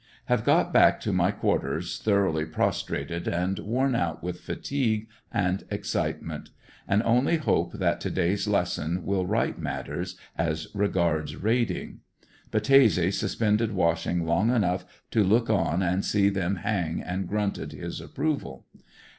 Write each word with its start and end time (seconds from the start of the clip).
Have 0.25 0.43
got 0.43 0.73
back 0.73 0.99
to 1.01 1.13
my 1.13 1.29
quar 1.29 1.59
ters 1.59 1.99
thoroughly 1.99 2.43
prostrated 2.43 3.27
and 3.27 3.59
worn 3.59 3.93
out 3.93 4.23
with 4.23 4.39
fatigue 4.39 5.07
and 5.31 5.63
excite 5.69 6.23
ment, 6.23 6.49
and 6.87 7.03
only 7.03 7.37
hope 7.37 7.73
that 7.73 8.01
to 8.01 8.09
day's 8.09 8.47
lesson 8.47 9.05
will 9.05 9.27
right 9.27 9.59
matters 9.59 10.15
as 10.35 10.69
re 10.73 10.87
gards 10.87 11.35
raiding. 11.35 11.99
Battese 12.49 13.13
suspended 13.13 13.73
washing 13.73 14.25
long 14.25 14.49
enough 14.49 14.85
to 15.11 15.23
look 15.23 15.51
on 15.51 15.83
and 15.83 16.03
see 16.03 16.29
them 16.29 16.55
hang 16.55 17.03
and 17.03 17.27
grunted 17.27 17.71
his 17.73 18.01
approval. 18.01 18.65